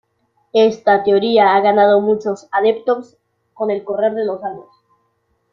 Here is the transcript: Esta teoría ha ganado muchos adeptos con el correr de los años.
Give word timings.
Esta 0.53 1.03
teoría 1.03 1.53
ha 1.53 1.59
ganado 1.61 2.01
muchos 2.01 2.47
adeptos 2.51 3.17
con 3.53 3.69
el 3.69 3.83
correr 3.83 4.13
de 4.15 4.25
los 4.25 4.43
años. 4.43 4.65